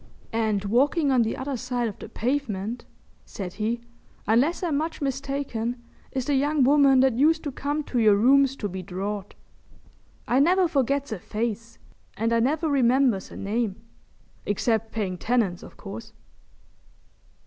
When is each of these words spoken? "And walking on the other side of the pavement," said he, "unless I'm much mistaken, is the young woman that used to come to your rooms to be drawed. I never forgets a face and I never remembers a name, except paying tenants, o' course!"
"And 0.33 0.65
walking 0.65 1.11
on 1.11 1.21
the 1.21 1.37
other 1.37 1.55
side 1.55 1.87
of 1.87 1.99
the 1.99 2.09
pavement," 2.09 2.85
said 3.23 3.53
he, 3.61 3.81
"unless 4.27 4.63
I'm 4.63 4.75
much 4.75 4.99
mistaken, 4.99 5.79
is 6.11 6.25
the 6.25 6.33
young 6.33 6.63
woman 6.63 7.01
that 7.01 7.19
used 7.19 7.43
to 7.43 7.51
come 7.51 7.83
to 7.83 7.99
your 7.99 8.15
rooms 8.15 8.55
to 8.55 8.67
be 8.67 8.81
drawed. 8.81 9.35
I 10.27 10.39
never 10.39 10.67
forgets 10.67 11.11
a 11.11 11.19
face 11.19 11.77
and 12.17 12.33
I 12.33 12.39
never 12.39 12.67
remembers 12.67 13.29
a 13.29 13.37
name, 13.37 13.75
except 14.43 14.91
paying 14.91 15.19
tenants, 15.19 15.61
o' 15.63 15.69
course!" 15.69 16.13